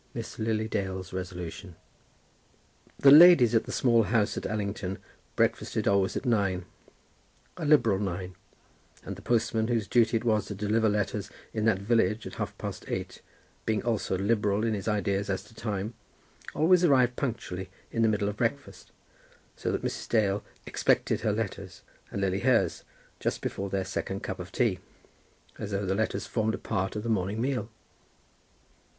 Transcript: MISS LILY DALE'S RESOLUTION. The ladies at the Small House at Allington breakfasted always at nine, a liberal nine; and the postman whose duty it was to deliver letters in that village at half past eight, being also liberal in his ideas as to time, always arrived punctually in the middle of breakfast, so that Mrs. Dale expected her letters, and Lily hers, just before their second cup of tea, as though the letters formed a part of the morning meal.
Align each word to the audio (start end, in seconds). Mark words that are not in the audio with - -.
MISS 0.15 0.39
LILY 0.39 0.67
DALE'S 0.67 1.13
RESOLUTION. 1.13 1.75
The 2.97 3.11
ladies 3.11 3.53
at 3.53 3.65
the 3.65 3.71
Small 3.71 4.01
House 4.01 4.35
at 4.35 4.47
Allington 4.47 4.97
breakfasted 5.35 5.87
always 5.87 6.17
at 6.17 6.25
nine, 6.25 6.65
a 7.55 7.65
liberal 7.65 7.99
nine; 7.99 8.33
and 9.05 9.15
the 9.15 9.21
postman 9.21 9.67
whose 9.67 9.87
duty 9.87 10.17
it 10.17 10.23
was 10.23 10.47
to 10.47 10.55
deliver 10.55 10.89
letters 10.89 11.29
in 11.53 11.65
that 11.65 11.77
village 11.77 12.25
at 12.25 12.33
half 12.41 12.57
past 12.57 12.83
eight, 12.87 13.21
being 13.67 13.83
also 13.83 14.17
liberal 14.17 14.63
in 14.63 14.73
his 14.73 14.87
ideas 14.87 15.29
as 15.29 15.43
to 15.43 15.53
time, 15.53 15.93
always 16.55 16.83
arrived 16.83 17.15
punctually 17.15 17.69
in 17.91 18.01
the 18.01 18.07
middle 18.09 18.27
of 18.27 18.37
breakfast, 18.37 18.91
so 19.55 19.71
that 19.71 19.83
Mrs. 19.83 20.09
Dale 20.09 20.43
expected 20.65 21.21
her 21.21 21.31
letters, 21.31 21.83
and 22.09 22.21
Lily 22.21 22.39
hers, 22.39 22.83
just 23.19 23.39
before 23.39 23.69
their 23.69 23.85
second 23.85 24.21
cup 24.21 24.39
of 24.39 24.51
tea, 24.51 24.79
as 25.59 25.69
though 25.69 25.85
the 25.85 25.93
letters 25.93 26.25
formed 26.25 26.55
a 26.55 26.57
part 26.57 26.95
of 26.95 27.03
the 27.03 27.07
morning 27.07 27.39
meal. 27.39 27.69